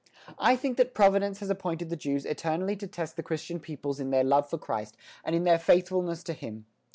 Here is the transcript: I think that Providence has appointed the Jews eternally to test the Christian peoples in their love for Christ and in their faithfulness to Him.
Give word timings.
I 0.39 0.55
think 0.55 0.77
that 0.77 0.95
Providence 0.95 1.41
has 1.41 1.51
appointed 1.51 1.91
the 1.91 1.95
Jews 1.95 2.25
eternally 2.25 2.75
to 2.77 2.87
test 2.87 3.17
the 3.17 3.21
Christian 3.21 3.59
peoples 3.59 3.99
in 3.99 4.09
their 4.09 4.23
love 4.23 4.49
for 4.49 4.57
Christ 4.57 4.97
and 5.23 5.35
in 5.35 5.43
their 5.43 5.59
faithfulness 5.59 6.23
to 6.23 6.33
Him. 6.33 6.65